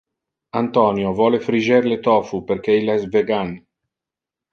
Antonio 0.59 1.11
vole 1.19 1.39
friger 1.47 1.87
le 1.91 1.97
tofu 2.07 2.39
perque 2.47 2.77
il 2.79 2.91
es 2.95 3.05
vegan. 3.17 3.53